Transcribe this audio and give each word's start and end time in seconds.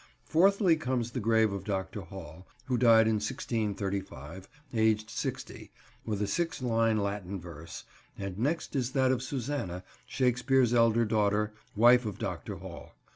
Fourthly 0.23 0.75
comes 0.77 1.11
the 1.11 1.19
grave 1.19 1.53
of 1.53 1.63
Dr. 1.63 2.01
Hall, 2.01 2.47
who 2.65 2.75
died 2.75 3.05
in 3.07 3.17
1635, 3.17 4.49
aged 4.73 5.11
sixty, 5.11 5.69
with 6.03 6.23
a 6.23 6.25
six 6.25 6.59
line 6.63 6.97
Latin 6.97 7.39
verse, 7.39 7.83
and 8.17 8.39
next 8.39 8.75
is 8.75 8.93
that 8.93 9.11
of 9.11 9.21
Susanna, 9.21 9.83
Shakespeare's 10.07 10.73
elder 10.73 11.05
daughter, 11.05 11.53
wife 11.75 12.07
of 12.07 12.17
Dr. 12.17 12.55
Hall. 12.55 12.95